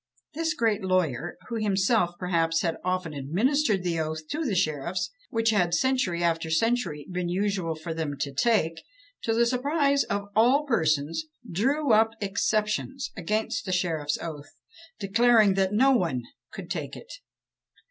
This 0.33 0.55
great 0.55 0.81
lawyer, 0.83 1.37
who 1.49 1.57
himself, 1.57 2.15
perhaps, 2.17 2.63
had 2.63 2.77
often 2.83 3.13
administered 3.13 3.83
the 3.83 3.99
oath 3.99 4.27
to 4.29 4.43
the 4.43 4.55
sheriffs, 4.55 5.11
which 5.29 5.51
had, 5.51 5.75
century 5.75 6.23
after 6.23 6.49
century, 6.49 7.05
been 7.11 7.29
usual 7.29 7.75
for 7.75 7.93
them 7.93 8.17
to 8.21 8.33
take, 8.33 8.81
to 9.21 9.35
the 9.35 9.45
surprise 9.45 10.03
of 10.05 10.29
all 10.35 10.63
persons 10.65 11.25
drew 11.47 11.93
up 11.93 12.15
Exceptions 12.19 13.11
against 13.15 13.63
the 13.67 13.71
Sheriff's 13.71 14.17
Oath, 14.17 14.55
declaring 14.99 15.53
that 15.53 15.71
no 15.71 15.91
one 15.91 16.23
could 16.51 16.71
take 16.71 16.95
it. 16.95 17.13